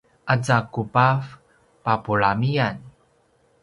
aza 0.33 0.57
kubav 0.73 1.21
papulamian 1.83 2.77